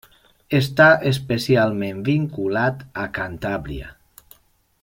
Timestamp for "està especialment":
0.59-2.01